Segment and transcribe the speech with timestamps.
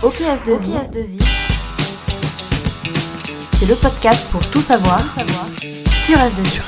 [0.00, 1.20] OKS2I,
[3.54, 5.00] c'est le podcast pour tout savoir,
[6.06, 6.60] sur S2I.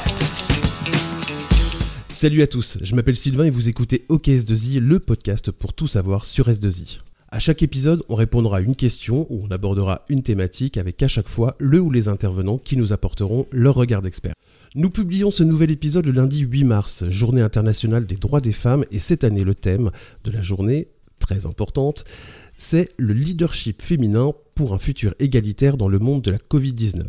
[2.09, 6.25] Salut à tous, je m'appelle Sylvain et vous écoutez OKS2I, le podcast pour tout savoir
[6.25, 6.99] sur S2I.
[7.31, 11.07] À chaque épisode, on répondra à une question ou on abordera une thématique avec à
[11.07, 14.35] chaque fois le ou les intervenants qui nous apporteront leur regard d'expert.
[14.75, 18.85] Nous publions ce nouvel épisode le lundi 8 mars, journée internationale des droits des femmes,
[18.91, 19.93] et cette année le thème
[20.25, 20.89] de la journée,
[21.21, 22.03] très importante,
[22.63, 27.03] c'est le leadership féminin pour un futur égalitaire dans le monde de la Covid-19.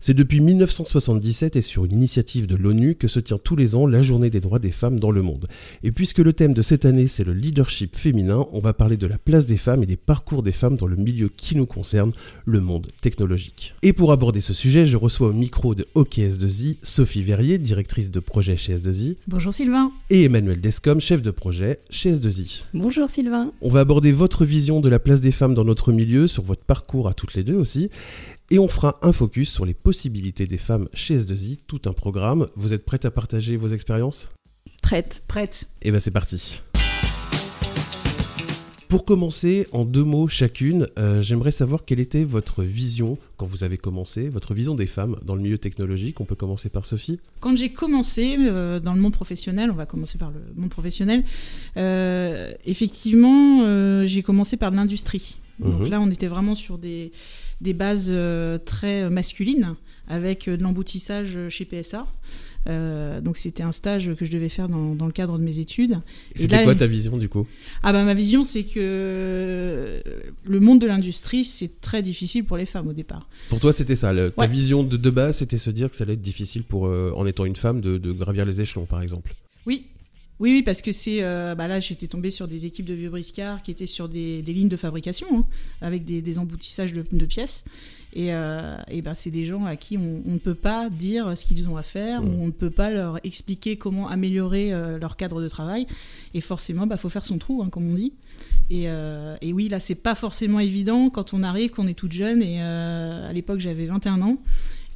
[0.00, 3.86] C'est depuis 1977 et sur une initiative de l'ONU que se tient tous les ans
[3.86, 5.46] la journée des droits des femmes dans le monde.
[5.82, 9.06] Et puisque le thème de cette année c'est le leadership féminin, on va parler de
[9.06, 12.12] la place des femmes et des parcours des femmes dans le milieu qui nous concerne,
[12.46, 13.74] le monde technologique.
[13.82, 18.20] Et pour aborder ce sujet, je reçois au micro de OKS2I Sophie Verrier, directrice de
[18.20, 19.16] projet chez S2I.
[19.28, 19.92] Bonjour Sylvain.
[20.08, 22.64] Et Emmanuel Descom, chef de projet chez S2I.
[22.72, 23.52] Bonjour Sylvain.
[23.60, 26.62] On va aborder votre vision de la place des femmes dans notre milieu, sur votre
[26.62, 27.90] parcours à toutes les deux aussi.
[28.50, 32.46] Et on fera un focus sur les possibilités des femmes chez S2I, tout un programme.
[32.54, 34.30] Vous êtes prête à partager vos expériences?
[34.82, 35.24] Prête.
[35.26, 35.66] Prête.
[35.82, 36.60] Et bien c'est parti.
[38.88, 43.64] Pour commencer, en deux mots chacune, euh, j'aimerais savoir quelle était votre vision quand vous
[43.64, 46.20] avez commencé, votre vision des femmes dans le milieu technologique.
[46.20, 47.18] On peut commencer par Sophie.
[47.40, 51.24] Quand j'ai commencé euh, dans le monde professionnel, on va commencer par le monde professionnel,
[51.76, 55.38] euh, effectivement, euh, j'ai commencé par l'industrie.
[55.58, 55.88] Donc Mhm.
[55.90, 57.12] là, on était vraiment sur des,
[57.60, 59.74] des bases euh, très masculines,
[60.08, 62.06] avec euh, de l'emboutissage chez PSA.
[62.68, 65.60] Euh, donc c'était un stage que je devais faire dans, dans le cadre de mes
[65.60, 66.00] études.
[66.34, 67.46] C'était quoi ta vision du coup?
[67.84, 70.00] Ah bah ma vision c'est que euh,
[70.44, 73.28] le monde de l'industrie c'est très difficile pour les femmes au départ.
[73.50, 74.48] Pour toi c'était ça, le- ta Ouais.
[74.48, 77.24] vision de, de base c'était se dire que ça allait être difficile pour, euh, en
[77.24, 79.34] étant une femme, de, de gravir les échelons par exemple?
[79.64, 79.86] Oui.
[80.38, 81.22] Oui, oui, parce que c'est.
[81.22, 84.42] euh, bah là, j'étais tombée sur des équipes de vieux briscards qui étaient sur des,
[84.42, 85.44] des lignes de fabrication, hein,
[85.80, 87.64] avec des, des emboutissages de, de pièces.
[88.12, 91.36] Et, euh, et ben, c'est des gens à qui on, on ne peut pas dire
[91.36, 94.98] ce qu'ils ont à faire, ou on ne peut pas leur expliquer comment améliorer euh,
[94.98, 95.86] leur cadre de travail.
[96.34, 98.12] Et forcément, bah, faut faire son trou, hein, comme on dit.
[98.68, 98.84] Et,
[99.40, 102.42] et oui, là, c'est pas forcément évident quand on arrive, qu'on est toute jeune.
[102.42, 104.38] Et à l'époque, j'avais 21 ans.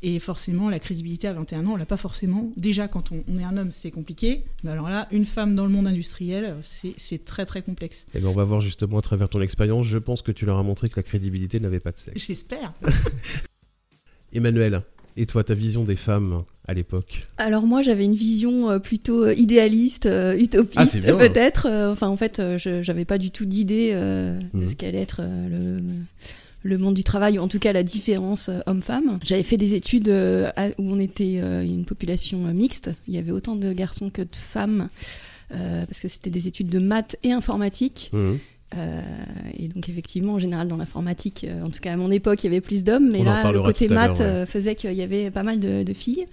[0.03, 2.50] Et forcément, la crédibilité à 21 ans, on l'a pas forcément.
[2.56, 4.44] Déjà, quand on, on est un homme, c'est compliqué.
[4.65, 8.06] Mais alors là, une femme dans le monde industriel, c'est très très complexe.
[8.15, 10.56] Et bien on va voir justement à travers ton expérience, je pense que tu leur
[10.59, 12.27] as montré que la crédibilité n'avait pas de sexe.
[12.27, 12.72] J'espère.
[14.33, 14.83] Emmanuel,
[15.16, 17.27] et toi ta vision des femmes à l'époque?
[17.37, 21.69] Alors moi j'avais une vision euh, plutôt euh, idéaliste, euh, utopiste Ah, peut-être.
[21.91, 24.69] Enfin en fait je j'avais pas du tout d'idée de Mhm.
[24.69, 25.82] ce qu'allait être le
[26.62, 29.19] le monde du travail, ou en tout cas la différence euh, homme-femme.
[29.25, 32.91] J'avais fait des études euh, où on était euh, une population mixte.
[33.09, 34.88] Il y avait autant de garçons que de femmes,
[35.49, 38.10] parce que c'était des études de maths et informatique.
[38.12, 38.38] Mhm.
[38.76, 39.00] Euh,
[39.58, 42.47] et donc effectivement, en général, dans l'informatique, euh, en tout cas à mon époque, il
[42.47, 44.25] y avait plus d'hommes, mais On là, le côté maths ouais.
[44.25, 46.26] euh, faisait qu'il y avait pas mal de, de filles.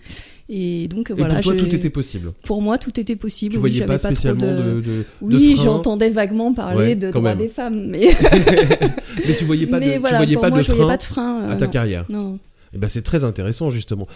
[0.47, 1.33] Et donc Et voilà.
[1.35, 2.31] pour toi tout était possible?
[2.43, 3.53] Pour moi, tout était possible.
[3.55, 7.29] Tu oui, voyais pas spécialement de, de, de Oui, j'entendais vaguement parler Ouais, de droits
[7.31, 7.39] même.
[7.39, 8.07] des femmes, mais,
[9.27, 11.03] Mais tu voyais pas mais de, tu voyais pas moi, de voyais frein pas de
[11.03, 11.41] frein.
[11.41, 11.71] euh, à ta non.
[11.71, 12.05] carrière.
[12.09, 12.39] Non.
[12.73, 14.07] Et ben c'est très intéressant justement.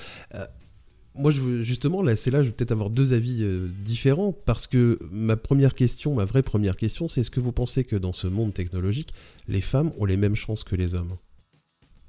[1.15, 4.31] Moi, je veux, justement, là, c'est là, je vais peut-être avoir deux avis euh, différents
[4.31, 7.97] parce que ma première question, ma vraie première question, c'est est-ce que vous pensez que
[7.97, 9.13] dans ce monde technologique,
[9.47, 11.17] les femmes ont les mêmes chances que les hommes?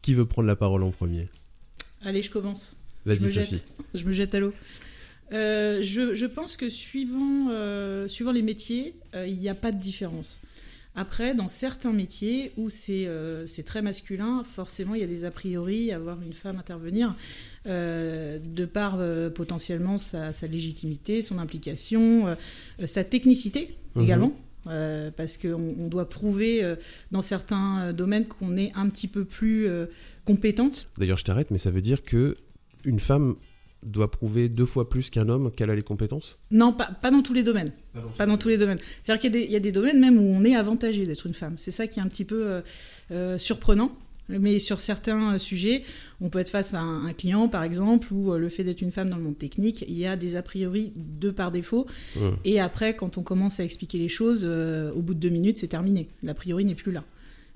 [0.03, 1.29] Qui veut prendre la parole en premier?
[2.03, 2.77] Allez, je commence.
[3.05, 3.57] Vas-y, Sophie.
[3.57, 3.73] jette.
[3.95, 4.53] Je me jette à l'eau.
[5.33, 9.79] Euh, je, je pense que suivant, euh, suivant les métiers, il n'y a pas de
[9.81, 10.41] différence.
[10.95, 15.31] Après, dans certains métiers où c'est euh, très masculin, forcément, il y a des a
[15.31, 17.17] priori à voir une femme intervenir,
[17.67, 22.35] euh, de par euh, potentiellement sa, sa légitimité, son implication, euh,
[22.87, 24.03] sa technicité Mhm.
[24.05, 24.33] également.
[25.17, 26.63] parce qu'on on doit prouver
[27.11, 29.67] dans certains domaines qu'on est un petit peu plus
[30.25, 30.87] compétente.
[30.99, 32.37] D'ailleurs, je t'arrête, mais ça veut dire que
[32.85, 33.35] une femme
[33.85, 37.23] doit prouver deux fois plus qu'un homme qu'elle a les compétences Non, pas, pas dans
[37.23, 37.73] tous les domaines.
[38.17, 38.79] Pas dans tous les domaines.
[39.03, 41.05] C'est-à-dire qu'il y, a des- il y a des domaines même où on est avantagé
[41.05, 41.55] d'être une femme.
[41.59, 42.61] C'est ça qui est un petit peu euh,
[43.11, 43.93] euh, surprenant.
[44.29, 45.83] Mais sur certains euh, sujets,
[46.21, 48.81] on peut être face à un, un client, par exemple, où euh, le fait d'être
[48.81, 51.87] une femme dans le monde technique, il y a des a priori de par défaut.
[52.17, 52.21] Mmh.
[52.45, 55.59] Et après, quand on commence à expliquer les choses, euh, au bout de deux minutes,
[55.59, 56.09] c'est terminé.
[56.23, 57.03] L'a priori n'est plus là.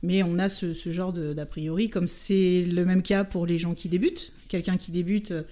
[0.02, 3.56] Mais on a ce, ce genre d'a priori, comme c'est le même cas pour les
[3.58, 4.32] gens qui débutent.
[4.48, 5.42] Quelqu'un qui débute, euh,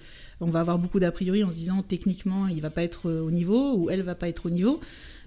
[0.41, 3.21] on va avoir beaucoup d'a priori en se disant techniquement il va pas être euh,
[3.21, 4.79] au niveau ou elle va pas être au niveau.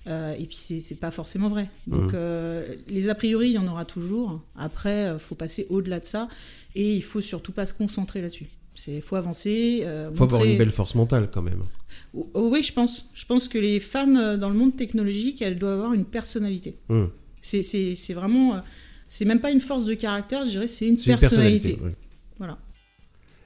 [0.06, 1.68] Euh, et puis c'est pas forcément vrai.
[1.86, 2.10] Donc Mhm.
[2.14, 4.40] euh, les a priori il y en aura toujours.
[4.56, 6.28] Après faut passer au-delà de ça
[6.74, 8.46] et il faut surtout pas se concentrer là-dessus.
[8.74, 9.80] C'est faut avancer.
[9.82, 11.62] euh, Faut avoir une belle force mentale quand même.
[12.14, 13.06] Oh, oh oui je pense.
[13.12, 16.76] Je pense que les femmes dans le monde technologique elles doivent avoir une personnalité.
[16.88, 17.10] Hum.
[17.40, 18.62] C'est- vraiment.
[19.06, 21.70] c'est même pas une force de caractère, je dirais, c'est une personnalité.
[21.70, 21.84] personnalité.
[21.84, 21.94] ouais.
[22.38, 22.58] Voilà.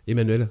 [0.06, 0.48] Emmanuel?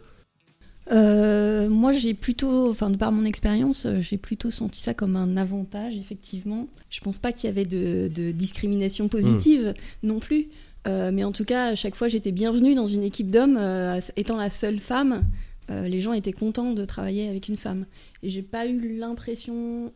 [0.91, 5.15] Euh, moi, j'ai plutôt, enfin, de par mon expérience, euh, j'ai plutôt senti ça comme
[5.15, 6.67] un avantage, effectivement.
[6.89, 9.73] Je pense pas qu'il y avait de, de discrimination positive
[10.03, 10.49] non plus.
[10.87, 13.57] Euh, mais en tout cas, à chaque fois, j'étais bienvenue dans une équipe d'hommes.
[13.57, 15.23] euh, étant la seule femme,
[15.69, 17.85] les gens étaient contents de travailler avec une femme.
[18.23, 19.93] Et j'ai pas eu l'impression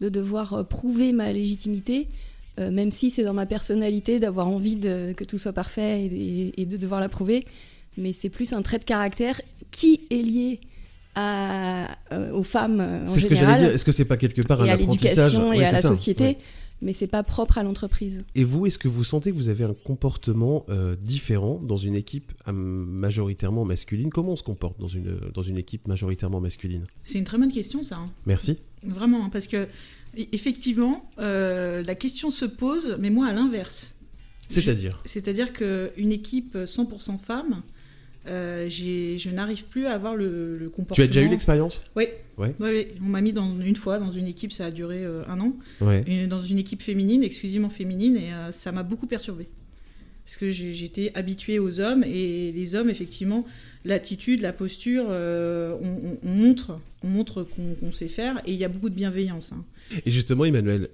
[0.00, 2.08] de devoir prouver ma légitimité,
[2.56, 6.64] même si c'est dans ma personnalité d'avoir envie de, que tout soit parfait et, et
[6.64, 7.44] de devoir la prouver.
[7.98, 10.60] Mais c'est plus un trait de caractère qui est lié
[11.14, 13.70] à, euh, aux femmes euh, en C'est ce que j'allais général dire.
[13.74, 15.80] Est-ce que c'est pas quelque part un et à apprentissage l'éducation Ouais, et à la
[15.80, 16.38] ça, société, ouais.
[16.82, 18.22] mais c'est pas propre à l'entreprise.
[18.36, 21.96] Et vous, est-ce que vous sentez que vous avez un comportement euh, différent dans une
[21.96, 24.10] équipe majoritairement masculine?
[24.10, 26.84] Comment on se comporte dans une, dans une équipe majoritairement masculine?
[27.02, 27.96] C'est une très bonne question, ça.
[27.96, 28.10] hein.
[28.26, 28.58] Merci.
[28.84, 29.68] Vraiment, hein, parce que e-
[30.32, 33.94] effectivement, euh, la question se pose, mais moi à l'inverse.
[34.48, 35.00] C'est-à-dire?
[35.04, 37.62] C'est-à-dire qu'une équipe 100% femmes,
[38.28, 40.94] euh, je n'arrive plus à avoir le, le comportement.
[40.96, 42.04] Tu as déjà eu l'expérience Oui.
[42.38, 42.54] Ouais.
[43.00, 45.54] On m'a mis dans, une fois dans une équipe, ça a duré euh, un an,
[45.80, 46.26] Ouais.
[46.26, 49.48] dans une équipe féminine, exclusivement féminine, et euh, ça m'a beaucoup perturbée.
[50.24, 53.44] Parce que j'étais habituée aux hommes, et les hommes, effectivement,
[53.84, 57.42] l'attitude, la posture, on, on- on montre, on montre
[57.80, 59.52] qu'on sait faire, et il y a beaucoup de bienveillance.
[59.52, 59.64] hein.
[60.06, 60.88] Et justement, Emmanuel,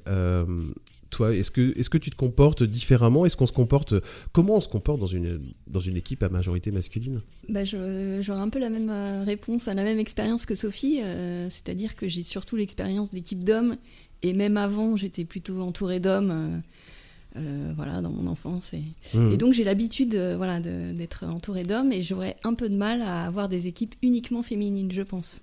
[1.11, 3.27] toi, est-ce que, est que tu te comportes différemment?
[3.27, 3.95] Est-ce qu'on se comporte
[4.33, 7.23] Comment on se comporte dans une, dans une équipe à majorité masculine?
[7.49, 11.49] Bah, J'aurais un peu la même euh, réponse, à la même expérience que Sophie, euh,
[11.51, 13.77] c'est-à-dire que j'ai surtout l'expérience d'équipe d'hommes,
[14.23, 16.31] et même avant, j'étais plutôt entourée d'hommes.
[16.31, 16.61] euh,
[17.37, 18.73] euh, voilà, dans mon enfance.
[18.73, 18.83] Et,
[19.33, 23.03] et donc j'ai l'habitude euh, voilà, d'être entourée d'hommes et j'aurais un peu de mal
[23.03, 25.43] à avoir des équipes uniquement féminines, je pense.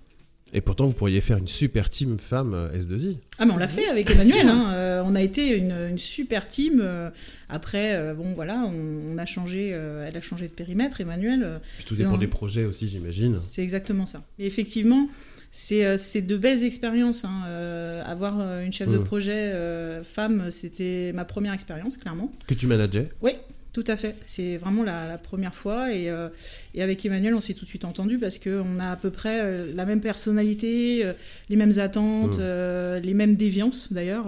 [0.56, 3.18] Et pourtant, vous pourriez faire une super team femme euh, S2I.
[3.40, 4.72] Ah mais on l'a fait avec Emmanuel, hein.
[4.74, 6.80] Euh, on a été une, une super team.
[6.84, 7.10] euh,
[7.50, 11.60] après, bon voilà, on, on a changé, elle a changé de périmètre, Emmanuel.
[11.78, 13.34] Puis tout dépend des projets aussi, j'imagine.
[13.36, 14.24] C'est exactement ça.
[14.40, 15.08] Et effectivement,
[15.52, 17.26] c'est de belles expériences.
[17.26, 17.44] hein.
[17.48, 22.32] Euh, avoir une chef de projet euh, femme, c'était ma première expérience, clairement.
[22.48, 23.10] Que tu manageais?
[23.22, 23.32] Oui,
[23.74, 24.16] tout à fait.
[24.28, 25.92] C'est vraiment la, la première fois.
[25.94, 26.30] Et, euh,
[26.76, 29.42] et avec Emmanuel, on s'est tout de suite entendu parce qu'on a à peu près
[29.42, 31.14] euh, la même personnalité, euh,
[31.50, 34.28] les mêmes attentes, les mêmes déviances d'ailleurs,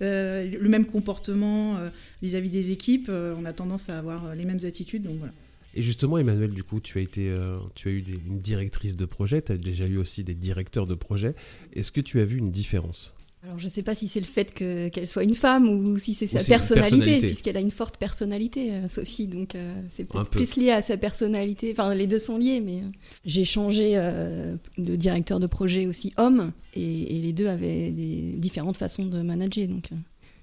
[0.00, 1.76] le même comportement
[2.22, 3.10] vis-à-vis des équipes.
[3.10, 5.02] On a tendance à avoir les mêmes attitudes.
[5.02, 5.32] Donc voilà.
[5.74, 7.30] Et justement, Emmanuel, du coup, tu as été,
[7.74, 10.86] tu as eu des- une directrice de projet, tu as déjà eu aussi des directeurs
[10.86, 11.34] de projet.
[11.74, 13.14] Est-ce que tu as vu une différence?
[13.46, 16.14] Alors je sais pas si c'est le fait que- qu'elle soit une femme ou si
[16.14, 17.26] c'est sa personnalité, personnalité.
[17.28, 20.38] puisqu'elle a une forte personnalité, euh, Sophie, donc euh, c'est peut-être peu.
[20.40, 21.70] plus lié à sa personnalité.
[21.70, 22.86] Enfin, les deux sont liés, mais euh,
[23.24, 28.34] j'ai changé euh, de directeur de projet aussi homme, et, et les deux avaient des
[28.36, 29.96] différentes façons de manager, donc euh,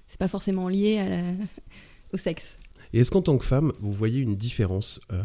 [0.08, 1.34] c'est pas forcément lié à la-
[2.14, 2.58] au sexe.
[2.94, 5.20] Et est-ce qu'en tant que femme, vous voyez une différence euh,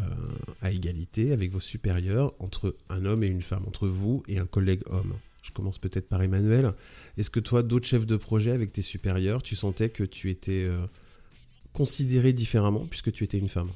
[0.60, 4.46] à égalité avec vos supérieurs entre un homme et une femme, entre vous et un
[4.46, 5.14] collègue homme?
[5.42, 6.72] Je commence peut-être par Emmanuel.
[7.16, 10.64] Est-ce que toi, d'autres chefs de projet avec tes supérieurs, tu sentais que tu étais
[10.64, 10.86] euh,
[11.72, 13.70] considéré différemment puisque tu étais une femme?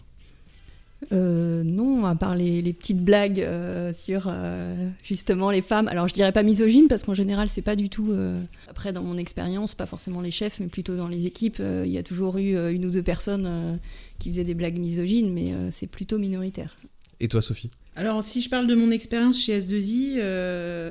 [1.12, 5.86] Euh, non, à part les, les petites blagues euh, sur euh, justement les femmes.
[5.88, 8.12] Alors je dirais pas misogyne parce qu'en général c'est pas du tout.
[8.12, 11.82] euh, Après dans mon expérience, pas forcément les chefs, mais plutôt dans les équipes, euh,
[11.84, 13.76] il y a toujours eu euh, une ou deux personnes euh,
[14.18, 16.76] qui faisaient des blagues misogynes, mais euh, c'est plutôt minoritaire.
[17.20, 17.70] Et toi, Sophie?
[17.96, 20.90] Alors, si je parle de mon expérience chez S2I, euh,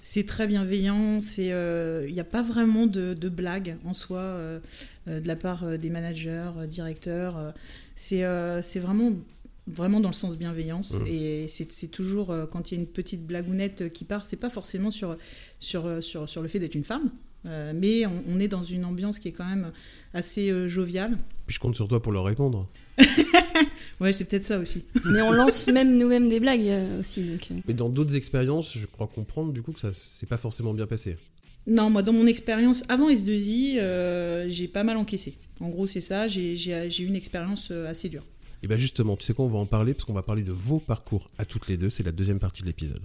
[0.00, 1.18] c'est très bienveillant.
[1.38, 4.58] euh, Il n'y a pas vraiment de, de blagues en soi euh,
[5.08, 7.52] euh, de la part des managers, directeurs.
[7.94, 8.22] c'est
[8.80, 9.12] vraiment,
[9.66, 10.94] vraiment dans le sens bienveillance.
[10.94, 11.06] Mhm.
[11.08, 14.90] Et c'est toujours, quand il y a une petite blagounette qui part, c'est pas forcément
[14.90, 15.16] sur,
[15.58, 17.10] sur, sur, sur le fait d'être une femme.
[17.44, 19.72] mais on, on est dans une ambiance qui est quand même
[20.14, 21.18] assez joviale.
[21.46, 22.68] Puis je compte sur toi pour leur répondre.
[24.00, 24.84] Ouais, c'est peut-être ça aussi.
[25.12, 27.24] Mais on lance même nous-mêmes des blagues euh, aussi.
[27.24, 27.54] Donc, euh.
[27.66, 30.86] Mais dans d'autres expériences, je crois comprendre du coup que ça s'est pas forcément bien
[30.86, 31.16] passé.
[31.66, 35.36] Non, moi, dans mon expérience, avant S2I, euh, j'ai pas mal encaissé.
[35.60, 38.24] En gros, c'est ça, j'ai eu une expérience assez dure.
[38.62, 40.52] Et bien justement, tu sais quoi, on va en parler parce qu'on va parler de
[40.52, 43.02] vos parcours à toutes les deux, c'est la deuxième partie de l'épisode.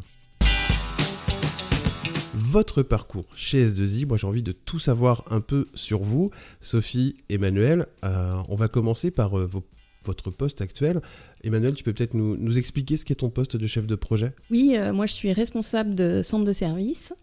[2.35, 6.31] Votre parcours chez S2I, moi j'ai envie de tout savoir un peu sur vous,
[6.62, 7.85] Sophie, Emmanuel.
[8.03, 9.63] Euh, on va commencer par euh, vos-
[10.05, 11.01] votre poste actuel.
[11.43, 14.33] Emmanuel, tu peux peut-être nous, nous expliquer ce qu'est ton poste de chef de projet?
[14.51, 17.13] Oui, euh, moi je suis responsable de centre de service.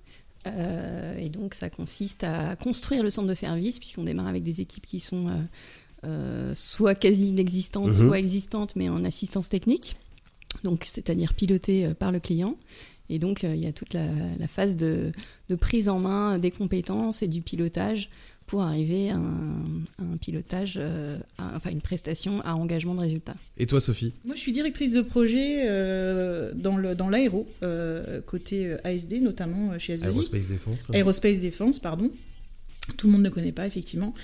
[0.47, 4.61] Euh, et donc ça consiste à construire le centre de service, puisqu'on démarre avec des
[4.63, 5.27] équipes qui sont
[6.05, 8.07] euh, soit quasi inexistantes, Mhm.
[8.09, 9.97] soit existantes, mais en assistance technique.
[10.65, 12.57] Donc c'est-à-dire pilotées par le client.
[13.11, 14.07] Et donc il y a toute la,
[14.39, 15.13] la phase de,
[15.49, 18.09] de prise en main des compétences et du pilotage
[18.51, 19.63] pour arriver à un,
[20.01, 23.37] un pilotage, euh, à- enfin une prestation à engagement de résultat.
[23.59, 24.13] Et toi, Sophie?
[24.25, 29.79] Moi, je suis directrice de projet euh, dans le- dans l'aéro, euh, côté ASD, notamment
[29.79, 30.07] chez S2I.
[30.07, 30.89] Aerospace Défense.
[30.93, 32.11] Aerospace Défense, pardon.
[32.97, 34.15] Tout le monde ne connaît pas, effectivement.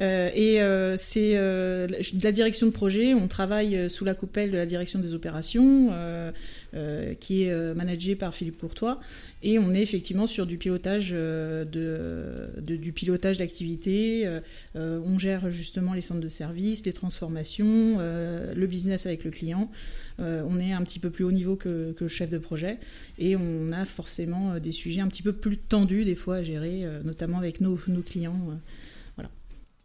[0.00, 3.14] Euh, et euh, c'est euh, de la direction de projet.
[3.14, 6.32] On travaille euh, sous la coupelle de la direction des opérations, euh,
[6.74, 9.00] euh, qui est euh, managée par Philippe Courtois.
[9.42, 14.26] Et on est effectivement sur du pilotage euh, de, du pilotage d'activités.
[14.26, 14.40] Euh,
[14.76, 19.30] euh, on gère justement les centres de services, les transformations, euh, le business avec le
[19.30, 19.70] client.
[20.18, 22.78] Euh, on est un petit peu plus haut niveau que, que le chef de projet
[23.18, 26.42] et on a forcément euh, des sujets un petit peu plus tendus des fois à
[26.42, 28.40] gérer, euh, notamment avec nos, nos clients.
[28.50, 28.54] euh.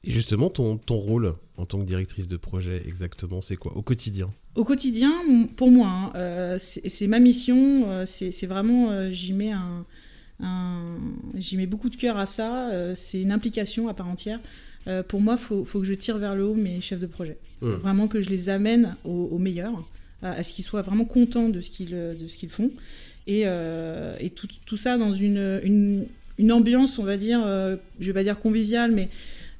[0.03, 3.77] Et justement, ton, ton rôle en tant que directrice de projet, exactement, c'est quoi?
[3.77, 4.33] Au quotidien?
[4.55, 5.13] Au quotidien,
[5.55, 9.85] pour moi, hein, c'est ma mission, c'est vraiment, j'y mets un,
[10.39, 10.97] un-
[11.35, 12.71] j'y mets beaucoup de cœur à ça.
[12.71, 14.39] euh, c'est une implication à part entière.
[14.87, 17.37] Euh, pour moi, faut, faut que je tire vers le haut mes chefs de projet,
[17.61, 17.69] Mmh.
[17.73, 19.87] vraiment que je les amène au, au meilleur,
[20.21, 21.95] à, ce qu'ils soient vraiment contents de ce qu'ils
[22.27, 22.71] qu'ils font,
[23.27, 28.07] et, euh, et tout, tout ça dans une, une, ambiance, on va dire, euh, je
[28.07, 29.09] vais pas dire conviviale, mais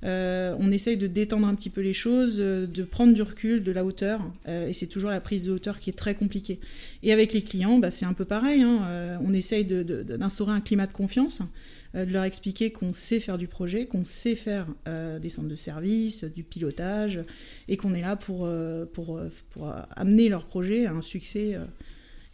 [0.04, 3.62] euh, on essaye de détendre un petit peu les choses, euh, de prendre du recul,
[3.62, 6.60] de la hauteur, euh, et c'est toujours la prise de hauteur qui est très compliquée.
[7.04, 8.64] Et avec les clients, bah, c'est un peu pareil.
[8.64, 11.46] hein, euh, on essaye d'instaurer un climat de confiance, euh,
[11.94, 15.56] de leur expliquer qu'on sait faire du projet, qu'on sait faire euh, des centres de
[15.58, 17.20] services, du pilotage,
[17.68, 21.02] et qu'on est là pour, euh, pour, euh, pour euh, amener leur projet à un
[21.02, 21.56] succès.
[21.56, 21.66] euh.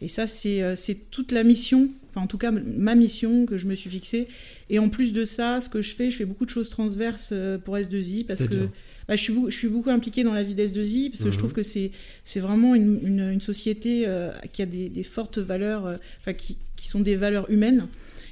[0.00, 3.58] Et ça, c'est euh, c'est toute la mission, enfin en tout cas ma mission que
[3.58, 4.28] je me suis fixée.
[4.70, 7.30] Et en plus de ça, ce que je fais, je fais beaucoup de choses transverses
[7.32, 8.68] euh, pour S2I parce que
[9.08, 11.32] bah, je, suis beaucoup, je suis beaucoup impliquée dans la vie d'S2I parce que Mhm.
[11.32, 11.90] je trouve que c'est
[12.22, 16.32] c'est vraiment une, une, une société euh, qui a des, des fortes valeurs, euh, enfin
[16.32, 17.88] qui, qui sont des valeurs humaines.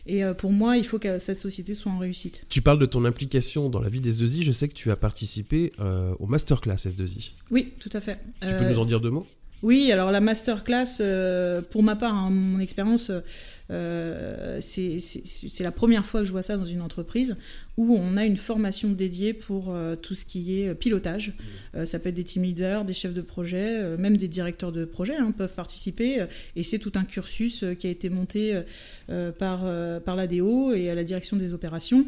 [0.06, 2.46] Et euh, pour moi, il faut que cette société soit en réussite.
[2.48, 4.42] Tu parles de ton implication dans la vie des S2I.
[4.44, 7.32] Je sais que tu as participé euh, au masterclass S2I.
[7.50, 8.18] Oui, tout à fait.
[8.40, 9.26] Tu Euh, peux nous en dire deux mots?
[9.62, 13.10] Oui, alors la masterclass, euh, pour ma part, hein, mon expérience,
[13.70, 15.00] euh, c'est
[15.60, 17.36] la première fois que je vois ça dans une entreprise
[17.78, 21.34] où on a une formation dédiée pour euh, tout ce qui est pilotage.
[21.84, 25.16] Ça peut être des team leaders, des chefs de projet, même des directeurs de projet
[25.16, 26.25] hein, peuvent participer.
[26.54, 28.58] et c'est tout un cursus qui a été monté
[29.38, 29.64] par,
[30.04, 32.06] par l'ADO et à la direction des opérations.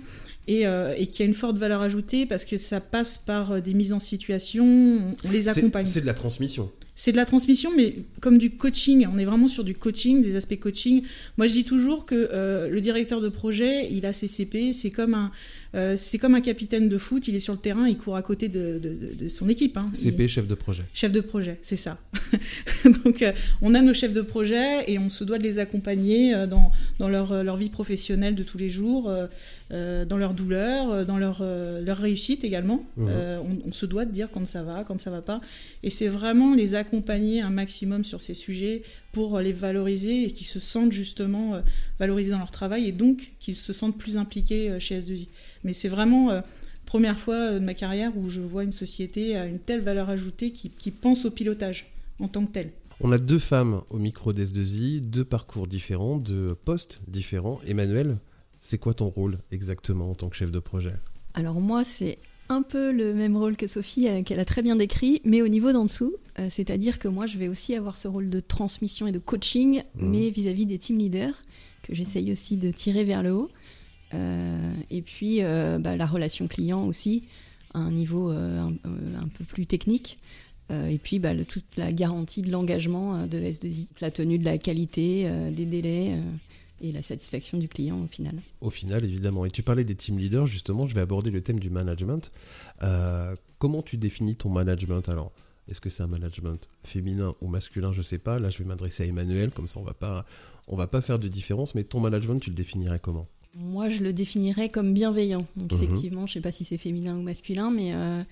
[0.49, 3.75] Et, euh, et qui a une forte valeur ajoutée parce que ça passe par des
[3.75, 5.85] mises en situation, on, les accompagne.
[5.85, 6.73] C'est de la transmission.
[7.01, 9.07] C'est de la transmission, mais comme du coaching.
[9.07, 11.05] On est vraiment sur du coaching, des aspects coaching.
[11.37, 14.73] Moi, je dis toujours que euh, le directeur de projet, il a ses CP.
[14.73, 15.31] C'est comme un,
[15.75, 17.29] euh, c'est comme un capitaine de foot.
[17.29, 19.77] Il est sur le terrain, il court à côté de, de- de- de son équipe.
[19.77, 19.91] hein.
[19.95, 20.85] Il- CP, chef de projet.
[20.95, 21.99] Chef de projet, c'est ça.
[23.05, 23.33] Donc, euh,
[23.63, 26.71] on a nos chefs de projet et on se doit de les accompagner euh, dans,
[26.99, 29.13] dans leur, leur vie professionnelle de tous les jours,
[29.71, 32.85] euh, dans leur douleur, dans leur, leur réussite également.
[32.99, 35.41] Euh, on, on se doit de dire quand ça va, quand ça va pas.
[35.83, 38.83] Et c'est vraiment les accompagner un maximum sur ces sujets
[39.13, 41.61] pour les valoriser et qu'ils se sentent justement
[41.99, 45.29] valorisés dans leur travail et donc qu'ils se sentent plus impliqués chez S2I.
[45.65, 46.41] Mais c'est vraiment euh,
[46.87, 50.09] première fois euh, de ma carrière où je vois une société à une telle valeur
[50.11, 52.71] ajoutée qui, qui pense au pilotage en tant que tel.
[53.01, 57.61] On a deux femmes au micro d'S2I, deux parcours différents, deux postes différents.
[57.67, 58.19] Emmanuel,
[58.61, 60.95] c'est quoi ton rôle exactement en tant que chef de projet?
[61.35, 64.75] Alors moi, c'est un peu le même rôle que Sophie, euh, qu'elle a très bien
[64.75, 66.17] décrit, mais au niveau d'en dessous.
[66.41, 69.83] Euh, C'est-à-dire que moi, je vais aussi avoir ce rôle de transmission et de coaching,
[69.95, 70.11] Mhm.
[70.11, 71.35] mais vis-à-vis des team leaders,
[71.83, 73.51] que j'essaye aussi de tirer vers le haut.
[74.15, 77.25] Euh, et puis, euh, bah, la relation client aussi,
[77.75, 80.19] à un niveau euh, un, peu plus technique.
[80.71, 85.51] Et puis, bah, toute la garantie de l'engagement de S2I, la tenue de la qualité,
[85.51, 86.19] des délais
[86.83, 88.35] et la satisfaction du client au final.
[88.61, 89.47] Au final, évidemment.
[89.47, 92.31] Et tu parlais des team leaders, justement, je vais aborder le thème du management.
[93.59, 95.33] Comment tu définis ton management alors?
[95.69, 97.95] Est-ce que c'est un management féminin ou masculin?
[97.95, 98.39] Je sais pas.
[98.39, 99.87] Là, je vais m'adresser à Emmanuel, comme ça on
[100.67, 101.75] on va pas faire de différence.
[101.75, 103.27] Mais ton management, tu le définirais comment?
[103.61, 105.47] Moi, je le définirais comme bienveillant.
[105.57, 105.83] Donc, Mhm.
[105.83, 108.23] effectivement, je sais pas si c'est féminin ou masculin, mais, euh,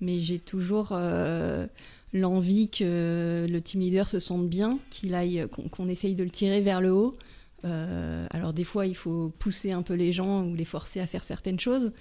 [0.00, 1.66] mais j'ai toujours euh,
[2.12, 6.30] l'envie que le team leader se sente bien, qu'il aille, qu'on qu'on essaye de le
[6.30, 7.16] tirer vers le haut.
[7.64, 11.06] Euh, alors, des fois, il faut pousser un peu les gens ou les forcer à
[11.06, 11.92] faire certaines choses,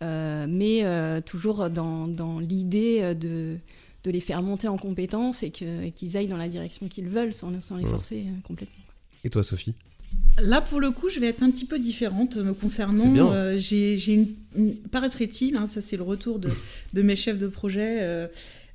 [0.00, 0.84] mais
[1.26, 3.58] toujours dans, dans l'idée de,
[4.04, 7.08] de les faire monter en compétences et que- et qu'ils aillent dans la direction qu'ils
[7.08, 7.90] veulent sans, sans les Ouais.
[7.90, 8.76] forcer complètement.
[9.24, 9.74] Et toi, Sophie?
[10.40, 13.32] Là, pour le coup, je vais être un petit peu différente me C'est concernant.
[13.32, 16.48] Euh, j'ai j'ai une, une- paraîtrait-il, hein, ça c'est le retour de,
[16.94, 18.28] de mes chefs de projet euh,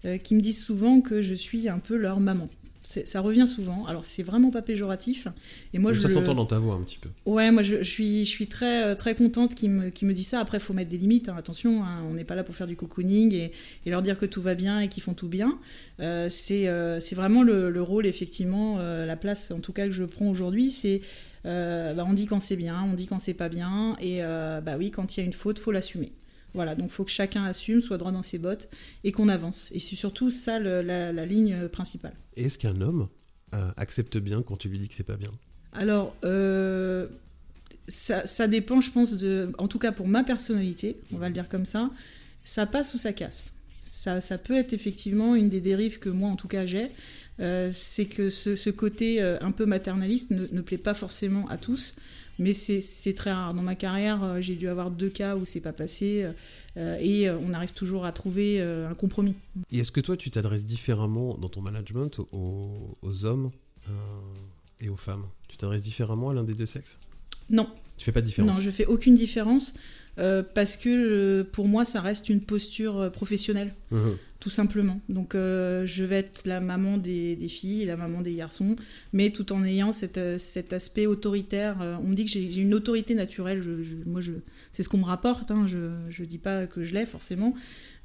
[0.05, 2.49] euh, qui me disent souvent que je suis un peu leur maman.
[2.85, 3.85] Ça revient souvent.
[3.85, 5.29] Alors c'est vraiment pas péjoratif.
[5.73, 7.07] Et moi, je ça le- s'entend dans ta voix un petit peu.
[7.25, 10.13] Ouais, moi je, je suis, je suis très, euh, très contente qu'ils me, qu'ils me
[10.13, 10.41] disent ça.
[10.41, 11.29] Après, il faut mettre des limites.
[11.29, 11.35] hein.
[11.37, 13.51] Attention, hein, on n'est pas là pour faire du cocooning et,
[13.85, 15.57] et leur dire que tout va bien et qu'ils font tout bien.
[16.01, 19.91] Euh, c'est euh, vraiment le, le rôle, effectivement, euh, la place en tout cas que
[19.93, 20.69] je prends aujourd'hui.
[20.71, 21.01] C'est
[21.45, 23.95] bah, on dit quand c'est bien, on dit quand c'est pas bien.
[24.01, 26.11] Et bah oui, quand il y a une faute, faut l'assumer.
[26.53, 28.69] Voilà, donc il faut que chacun assume, soit droit dans ses bottes
[29.03, 29.69] et qu'on avance.
[29.73, 32.13] Et c'est surtout ça le- la, la ligne principale.
[32.35, 33.09] Est-ce qu'un homme
[33.55, 35.31] euh, accepte bien quand tu lui dis que c'est pas bien?
[35.73, 37.07] Alors, euh,
[37.87, 41.33] ça, ça dépend, je pense, de, en tout cas pour ma personnalité, on va le
[41.33, 41.89] dire comme ça,
[42.43, 43.55] ça passe ou ça casse.
[43.79, 46.87] Ça, ça peut être effectivement une des dérives que moi, en tout cas, j'ai.
[47.39, 51.47] Euh, c'est que ce, ce côté euh, un peu maternaliste ne, ne plaît pas forcément
[51.49, 51.95] à tous,
[52.39, 53.53] mais c'est très rare.
[53.53, 56.27] Dans ma carrière, euh, j'ai dû avoir deux cas où c'est pas passé,
[56.75, 59.35] et on arrive toujours à trouver un compromis.
[59.71, 63.51] Et est-ce que toi, tu t'adresses différemment dans ton management aux, aux hommes
[64.79, 65.25] et aux femmes?
[65.47, 66.97] Tu t'adresses différemment à l'un des deux sexes?
[67.51, 68.55] Non, Tu fais pas de différence?
[68.55, 69.75] Non, je fais aucune différence
[70.17, 74.17] euh, parce que euh, pour moi, ça reste une posture euh, professionnelle, Mhm.
[74.43, 74.99] Tout simplement.
[75.07, 78.75] Donc, euh, je vais être la maman des, filles, la maman des garçons,
[79.13, 81.81] mais tout en ayant euh, cet aspect autoritaire.
[81.81, 83.63] Euh, on me dit que j'ai une autorité naturelle.
[84.05, 84.19] Moi,
[84.73, 85.49] c'est ce qu'on me rapporte.
[85.49, 87.53] hein, je ne dis pas que je l'ai forcément.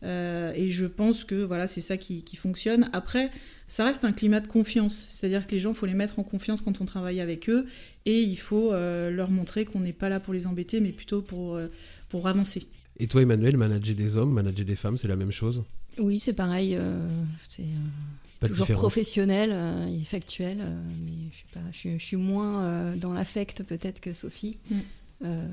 [0.04, 2.88] Et je pense que voilà, c'est ça qui, fonctionne.
[2.92, 3.32] Après,
[3.66, 5.06] ça reste un climat de confiance.
[5.08, 7.66] C'est-à-dire que les gens, il faut les mettre en confiance quand on travaille avec eux.
[8.06, 12.28] Et il faut leur montrer qu'on n'est pas là pour les embêter, mais plutôt pour
[12.28, 12.68] avancer.
[13.00, 15.64] Et toi, Emmanuel, manager des hommes, manager des femmes, c'est la même chose?
[15.98, 16.74] Oui, c'est pareil.
[16.76, 17.08] euh,
[17.48, 21.98] c'est euh, toujours différence professionnel euh, et factuel, euh, mais je suis pas, je, suis-
[21.98, 24.58] je suis moins euh, dans l'affect peut-être que Sophie.
[24.70, 24.76] Mm.
[25.24, 25.48] Euh,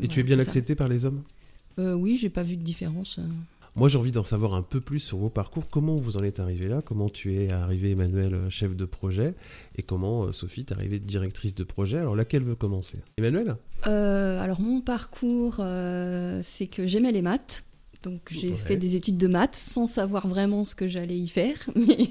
[0.00, 0.50] Et tu es bien c'est ça.
[0.50, 1.22] accepté par les hommes?
[1.78, 3.18] Euh, Oui, j'ai pas vu de différence.
[3.76, 5.68] Moi, j'ai envie d'en savoir un peu plus sur vos parcours.
[5.70, 6.82] Comment vous en êtes arrivé là?
[6.84, 9.34] Comment tu es arrivé, Emmanuel, chef de projet?
[9.76, 11.98] Et comment, Sophie, t'es arrivée directrice de projet?
[11.98, 12.98] Alors, laquelle veut commencer?
[13.18, 13.54] Emmanuel?
[13.86, 17.64] Euh, alors mon parcours, euh, c'est que j'aimais les maths.
[18.02, 18.56] Donc j'ai Ouais.
[18.56, 22.08] fait des études de maths sans savoir vraiment ce que j'allais y faire, mais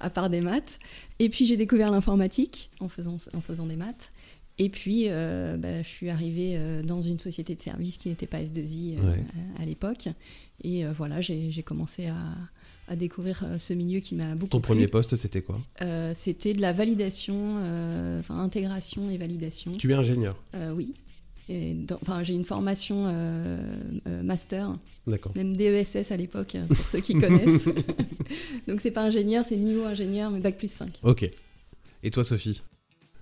[0.00, 0.78] à part des maths.
[1.18, 4.12] Et puis j'ai découvert l'informatique en faisant, en faisant des maths.
[4.58, 8.26] Et puis euh, bah, je suis arrivée euh, dans une société de services qui n'était
[8.26, 9.24] pas S2I euh, Ouais.
[9.58, 10.08] à, à l'époque.
[10.62, 12.16] Et euh, voilà, j'ai commencé à,
[12.88, 14.68] à découvrir ce milieu qui m'a beaucoup Ton plu.
[14.74, 15.60] premier poste, c'était quoi?
[16.14, 17.56] C'était de la validation,
[18.20, 19.72] enfin intégration et validation.
[19.72, 20.40] Tu es ingénieur?
[20.74, 20.94] Oui.
[21.48, 23.58] Et dans- Enfin, j'ai une formation euh,
[24.08, 24.72] euh, master,
[25.36, 27.66] même DESS à l'époque, pour ceux qui connaissent.
[28.68, 30.98] Donc c'est pas ingénieur, c'est niveau ingénieur, mais bac plus 5.
[31.02, 31.30] Ok.
[32.02, 32.62] Et toi, Sophie?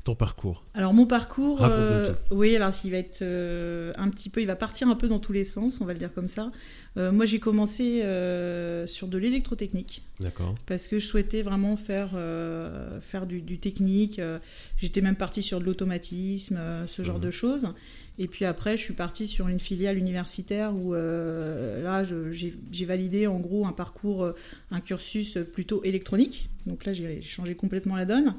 [0.05, 0.63] Ton parcours?
[0.75, 4.55] Alors mon parcours, euh, oui, alors il va être euh, un petit peu, il va
[4.55, 6.53] partir un peu dans tous les sens, on va le dire comme ça.
[6.99, 10.57] Euh, moi j'ai commencé euh, sur de l'électrotechnique D'accord.
[10.67, 14.19] parce que je souhaitais vraiment faire euh, faire du, du technique.
[14.19, 14.39] euh,
[14.77, 17.25] J'étais même partie sur de l'automatisme, euh, ce genre Mhm.
[17.25, 17.69] de choses.
[18.19, 23.27] Et puis après, je suis partie sur une filiale universitaire où euh, là, j'ai validé
[23.27, 24.33] en gros un parcours, euh,
[24.71, 26.49] un cursus plutôt électronique.
[26.67, 28.35] Donc là, j'ai changé complètement la donne.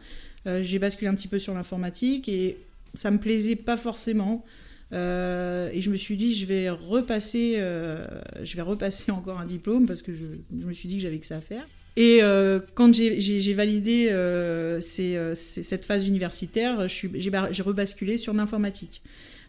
[0.48, 2.58] Euh, j'ai basculé un petit peu sur l'informatique et
[2.94, 4.46] ça me plaisait pas forcément.
[4.94, 8.06] Euh, et je me suis dit, je vais repasser, euh,
[8.44, 10.26] je vais repasser encore un diplôme parce que je,
[10.66, 11.68] me suis dit que j'avais que ça à faire.
[11.98, 19.02] Et euh, quand j'ai- validé euh, euh, cette phase universitaire, j'ai rebasculé sur l'informatique.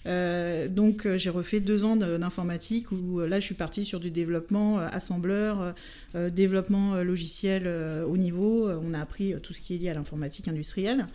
[0.06, 3.98] Euh, donc euh, j'ai refait deux ans d'informatique où euh, là je suis partie sur
[3.98, 5.74] du développement assembleur,
[6.14, 7.68] développement logiciel
[8.06, 8.70] haut niveau.
[8.70, 11.06] On a appris tout ce qui est lié à l'informatique industrielle.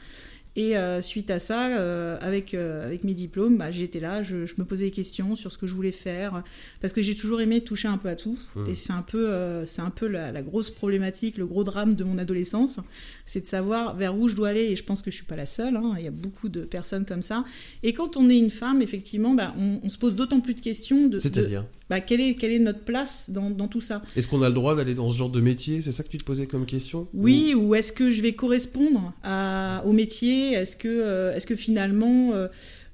[0.58, 4.46] Et euh, suite à ça, euh, avec, euh, avec mes diplômes, bah, j'étais là, je,
[4.46, 6.44] je me posais des questions sur ce que je voulais faire,
[6.82, 8.38] parce que j'ai toujours aimé toucher un peu à tout.
[8.56, 8.70] Mmh.
[8.70, 12.04] Et c'est un peu, c'est un peu la, la grosse problématique, le gros drame de
[12.04, 12.82] mon adolescence,
[13.26, 14.66] c'est de savoir vers où je dois aller.
[14.66, 16.62] Et je pense que je suis pas la seule, hein, il y a beaucoup de
[16.62, 17.46] personnes comme ça.
[17.82, 20.62] Et quand on est une femme, effectivement, bah, on, on se pose d'autant plus de
[20.62, 21.64] questions de, de C'est-à-dire?
[21.92, 24.02] Bah, quelle, est, quelle est notre place dans, dans tout ça?
[24.16, 25.82] Est-ce qu'on a le droit d'aller dans ce genre de métier?
[25.82, 27.10] C'est ça que tu te posais comme question?
[27.14, 30.54] Oui, ou est-ce que je vais correspondre à, au métier?
[30.54, 32.48] Est-ce que, euh, est-ce que finalement euh,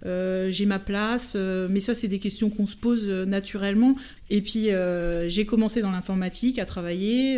[0.06, 3.96] euh, j'ai ma place Euh, Mais ça, c'est des questions qu'on se pose euh, naturellement.
[4.30, 4.68] Et puis,
[5.28, 7.38] j'ai commencé dans l'informatique à travailler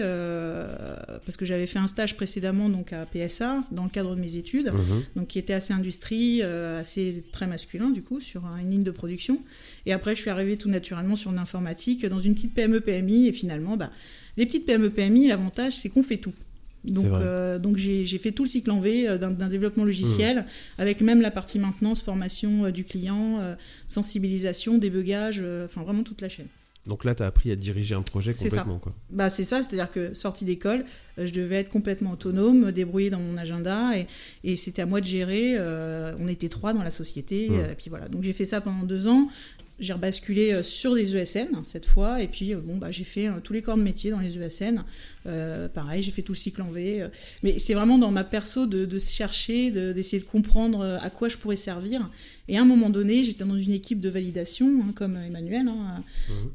[1.25, 4.37] parce que j'avais fait un stage précédemment donc à PSA dans le cadre de mes
[4.37, 5.03] études, Mhm.
[5.15, 9.39] donc qui était assez industrie, assez très masculin du coup sur une ligne de production.
[9.85, 13.33] Et après, je suis arrivée tout naturellement sur l'informatique dans une petite PME PMI et
[13.33, 13.91] finalement, bah,
[14.37, 16.33] les petites PME PMI, l'avantage c'est qu'on fait tout.
[16.89, 20.45] Donc, euh, donc j'ai fait tout le cycle en V euh, d'un développement logiciel,
[20.77, 23.39] avec même la partie maintenance, formation euh, du client,
[23.87, 26.47] sensibilisation, débugage, enfin vraiment toute la chaîne.
[26.87, 28.61] Donc là, tu as appris à diriger un projet C'est ça.
[28.61, 28.79] complètement.
[28.79, 28.93] Quoi.
[29.11, 30.85] Bah c'est ça, c'est-à-dire que sortie d'école,
[31.17, 34.07] je devais être complètement autonome, me débrouiller dans mon agenda et,
[34.43, 35.55] et c'était à moi de gérer.
[35.57, 38.07] euh, on était trois dans la société, et puis voilà.
[38.07, 39.27] Donc j'ai fait ça pendant deux ans.
[39.79, 43.27] J'ai rebasculé euh, sur des ESN cette fois, et puis euh, bon bah j'ai fait
[43.27, 44.83] euh, tous les corps de métier dans les ESN.
[45.25, 47.07] Euh, pareil, j'ai fait tout le cycle en V.
[47.43, 51.29] mais c'est vraiment dans ma perso de, de chercher, de- d'essayer de, comprendre à quoi
[51.29, 52.09] je pourrais servir.
[52.47, 55.67] Et à un moment donné, j'étais dans une équipe de validation, hein, comme Emmanuel.
[55.67, 56.03] hein,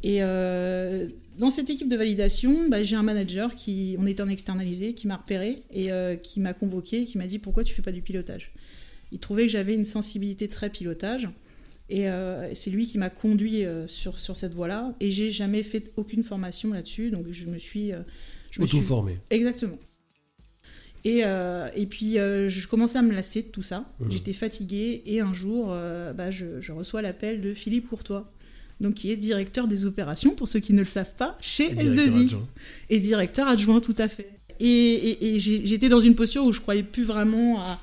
[0.03, 1.07] et euh,
[1.39, 5.07] dans cette équipe de validation, bah, j'ai un manager qui, on était en externalisé, qui
[5.07, 8.03] m'a repéré et euh, qui m'a convoqué, qui m'a dit pourquoi tu fais pas du
[8.03, 8.53] pilotage?
[9.13, 11.29] Il trouvait que j'avais une sensibilité très pilotage
[11.91, 15.63] et euh, c'est lui qui m'a conduit euh, sur, sur cette voie-là et j'ai jamais
[15.63, 17.99] fait aucune formation là-dessus, donc je me suis, euh,
[18.51, 19.19] je me suis Auto-formé.
[19.31, 19.79] Exactement.
[21.05, 23.85] Et, euh, et puis je commençais à me lasser de tout ça.
[24.01, 24.11] Mhm.
[24.11, 28.33] J'étais fatiguée et un jour, bah, je, je reçois l'appel de Philippe Courtois,
[28.81, 31.75] donc qui est directeur des opérations, pour ceux qui ne le savent pas, chez Et
[31.75, 32.25] directeur S2I.
[32.25, 32.49] adjoint.
[32.89, 34.31] Et directeur adjoint, tout à fait.
[34.61, 37.79] Et, et- et j'étais dans une posture où je croyais plus vraiment à-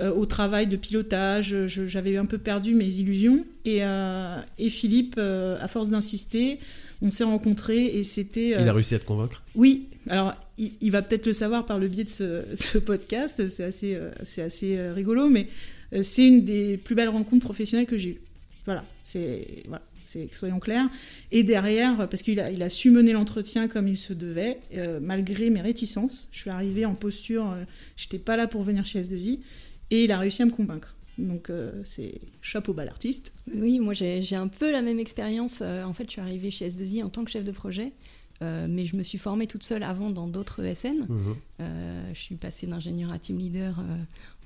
[0.00, 1.66] euh, au travail de pilotage.
[1.66, 3.44] Je- J'avais un peu perdu mes illusions.
[3.64, 6.58] Et, euh, et Philippe, euh, à force d'insister,
[7.02, 8.48] on s'est rencontrés et c'était.
[8.50, 9.42] Il euh, a réussi à te convaincre?
[9.54, 13.48] Oui, alors il, il va peut-être le savoir par le biais de ce, ce podcast,
[13.48, 15.48] c'est assez, euh, c'est assez euh, rigolo, mais
[15.92, 18.20] euh, c'est une des plus belles rencontres professionnelles que j'ai eues.
[18.64, 20.88] Voilà, c'est voilà, c'est soyons clairs.
[21.32, 25.00] Et derrière, parce qu'il a, il a su mener l'entretien comme il se devait, euh,
[25.02, 27.64] malgré mes réticences, je suis arrivée en posture, euh,
[27.96, 29.40] j'étais pas là pour venir chez S2I,
[29.94, 30.94] et il a réussi à me convaincre.
[31.18, 33.32] Donc euh, c'est chapeau bas l'artiste.
[33.54, 35.60] Oui, moi j'ai j'ai un peu la même expérience.
[35.62, 37.92] Euh, en fait, je suis arrivée chez S2I en tant que chef de projet,
[38.42, 41.06] euh, mais je me suis formée toute seule avant dans d'autres ESN.
[41.08, 41.36] Mhm.
[41.60, 43.96] Euh, je suis passée d'ingénieur à team leader euh,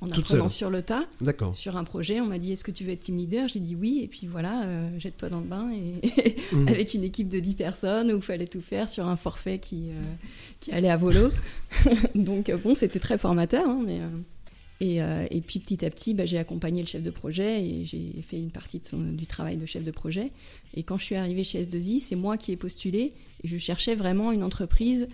[0.03, 0.57] en Toute apprenant seule.
[0.59, 1.07] sur le tas.
[1.23, 1.55] D'accord.
[1.55, 3.49] Sur un projet, on m'a dit est-ce que tu veux être team leader?
[3.49, 5.71] J'ai dit oui, et puis voilà, euh, jette-toi dans le bain.
[5.73, 6.03] Et
[6.53, 6.69] Mhm.
[6.69, 9.89] avec une équipe de 10 personnes où il fallait tout faire sur un forfait qui,
[9.91, 10.03] euh,
[10.61, 11.31] qui allait à volo.
[12.15, 13.67] Donc bon, c'était très formateur.
[13.69, 14.09] hein, mais, euh,
[14.81, 17.85] et, euh, et puis petit à petit, bah, j'ai accompagné le chef de projet et
[17.85, 20.31] j'ai fait une partie de son- du travail de chef de projet.
[20.75, 23.13] Et quand je suis arrivée chez S2I, c'est moi qui ai postulé
[23.43, 25.09] et je cherchais vraiment une entreprise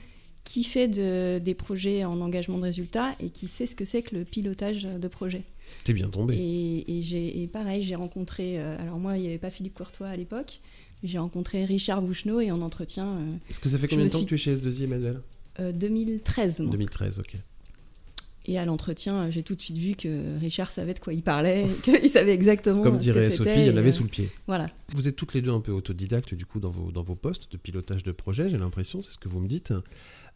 [0.45, 4.03] qui fait de- des projets en engagement de résultats et qui sait ce que c'est
[4.03, 5.45] que le pilotage de projet.
[5.85, 6.37] T'es bien tombé.
[6.37, 8.59] Et, et j'ai, et pareil, j'ai rencontré.
[8.61, 10.61] euh, alors, moi, il n'y avait pas Philippe Courtois à l'époque.
[11.03, 14.19] J'ai rencontré Richard Boucheneau et en entretien euh, Est-ce que ça fait combien de temps
[14.19, 15.21] suis- que tu es chez S2I, Emmanuel?
[15.61, 16.61] Euh, 2013.
[16.61, 16.73] moi.
[16.73, 17.37] 2013, ok.
[18.47, 21.67] Et à l'entretien, j'ai tout de suite vu que Richard savait de quoi il parlait,
[21.83, 22.83] qu'il savait exactement.
[22.83, 24.31] Comme ce dirait que Sophie, il y en et, avait euh, sous le pied.
[24.47, 24.71] Voilà.
[24.93, 27.51] Vous êtes toutes les deux un peu autodidactes du coup dans vos, dans vos postes
[27.51, 29.73] de pilotage de projet, j'ai l'impression, c'est ce que vous me dites.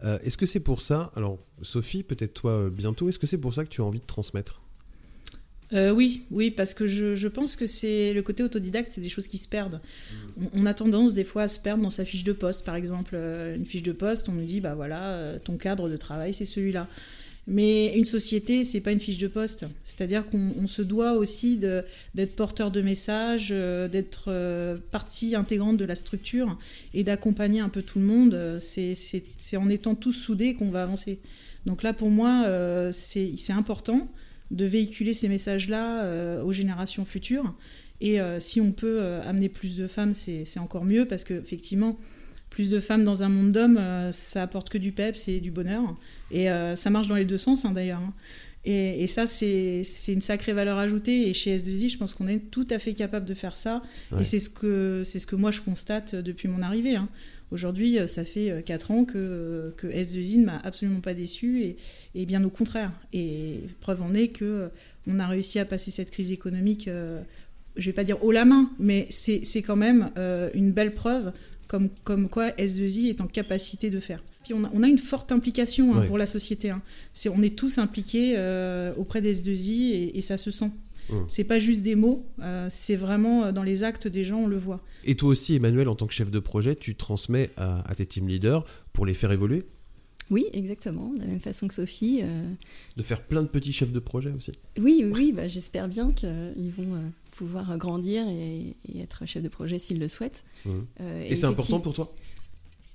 [0.05, 3.39] Euh, est-ce que c'est pour ça, alors Sophie, peut-être toi euh, bientôt, est-ce que c'est
[3.39, 4.63] pour ça que tu as envie de transmettre?
[5.75, 9.11] Euh, oui, oui, parce que je, je pense que c'est le côté autodidacte, c'est des
[9.11, 9.81] choses qui se perdent.
[10.39, 12.75] On, on a tendance des fois à se perdre dans sa fiche de poste, par
[12.75, 15.97] exemple, euh, une fiche de poste, on nous dit bah voilà, euh, ton cadre de
[15.97, 16.89] travail c'est celui-là.
[17.51, 19.65] Mais une société, c'est pas une fiche de poste.
[19.83, 25.79] C'est-à-dire qu'on on se doit aussi d'être porteur de messages, euh, d'être euh, partie intégrante
[25.79, 26.59] de la structure
[26.93, 28.35] et d'accompagner un peu tout le monde.
[28.35, 31.21] Euh, C'est en étant tous soudés qu'on va avancer.
[31.65, 32.47] Donc là, pour moi,
[32.93, 34.09] c'est important
[34.51, 37.55] de véhiculer ces messages-là aux générations futures.
[38.01, 41.99] Et si on peut amener plus de femmes, c'est encore mieux parce qu'effectivement,
[42.51, 45.51] plus de femmes dans un monde d'hommes, euh, ça apporte que du peps et du
[45.51, 45.97] bonheur.
[46.31, 48.01] Et euh, ça marche dans les deux sens hein, d'ailleurs.
[48.01, 48.13] hein.
[48.65, 51.29] Et, et ça, c'est une sacrée valeur ajoutée.
[51.29, 53.83] Et chez S2I, je pense qu'on est tout à fait capable de faire ça.
[54.13, 54.23] Ouais.
[54.23, 56.97] Et c'est ce, que, ce que moi je constate depuis mon arrivée.
[56.97, 57.09] hein.
[57.51, 61.63] Aujourd'hui, euh, ça fait 4 ans que, que S2I ne m'a absolument pas déçu.
[61.63, 61.77] Et,
[62.15, 62.93] et bien au contraire.
[63.15, 64.69] Et preuve en est que euh,
[65.07, 67.23] on a réussi à passer cette crise économique, euh,
[67.77, 70.93] je vais pas dire haut la main, mais c'est c'est quand même euh, une belle
[70.93, 71.33] preuve
[71.69, 74.23] comme, comme quoi S2I est en capacité de faire.
[74.43, 76.71] Puis on a, on a une forte implication hein, pour la société.
[76.71, 76.83] hein.
[77.13, 80.71] C'est, on est tous impliqués euh, auprès des S2I et, et ça se sent.
[81.11, 81.17] Mmh.
[81.29, 84.47] C'est pas juste des mots, euh, c'est vraiment euh, dans les actes des gens, on
[84.47, 84.83] le voit.
[85.05, 88.05] Et toi aussi, Emmanuel, en tant que chef de projet, tu transmets à, à tes
[88.05, 89.65] team leaders pour les faire évoluer,
[90.31, 91.09] Oui, exactement.
[91.15, 92.21] De la même façon que Sophie.
[92.23, 92.53] euh,
[92.97, 94.53] de faire plein de petits chefs de projet aussi.
[94.79, 99.49] Oui, oui, bah, j'espère bien qu'ils vont euh, pouvoir grandir et, et être chef de
[99.49, 100.45] projet s'ils le souhaitent.
[100.67, 100.87] Mhm.
[101.01, 102.15] Euh, Et c'est important pour toi?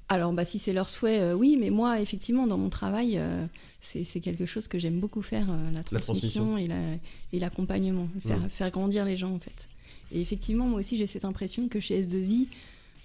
[0.10, 3.48] Alors, bah, si c'est leur souhait, euh, oui, mais moi, effectivement, dans mon travail, euh,
[3.80, 6.58] c'est quelque chose que j'aime beaucoup faire, euh, la transmission, transmission.
[6.58, 6.98] et la-
[7.32, 8.50] et l'accompagnement, faire, Mhm.
[8.50, 9.70] faire grandir les gens, en fait.
[10.12, 12.56] Et effectivement, moi aussi, j'ai cette impression que chez S2I, euh,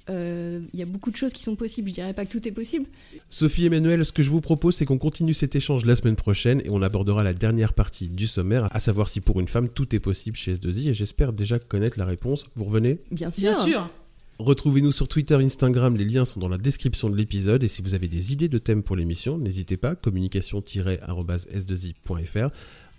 [0.08, 1.88] il y a beaucoup de choses qui sont possibles.
[1.88, 2.86] Je dirais pas que tout est possible.
[3.28, 6.60] Sophie Emmanuel, ce que je vous propose, c'est qu'on continue cet échange la semaine prochaine
[6.64, 9.94] et on abordera la dernière partie du sommaire, à savoir si pour une femme tout
[9.94, 10.88] est possible chez S2I.
[10.88, 12.46] Et j'espère déjà connaître la réponse.
[12.54, 13.00] Vous revenez?
[13.10, 13.52] Bien sûr.
[13.52, 13.90] Bien sûr.
[14.38, 17.94] Retrouvez-nous sur Twitter, Instagram, les liens sont dans la description de l'épisode et si vous
[17.94, 22.50] avez des idées de thèmes pour l'émission, n'hésitez pas, communication-s2i.fr.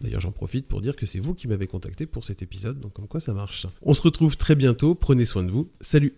[0.01, 2.91] D'ailleurs j'en profite pour dire que c'est vous qui m'avez contacté pour cet épisode, donc
[2.91, 3.67] comme quoi ça marche.
[3.83, 6.13] On se retrouve très bientôt, prenez soin de vous, salut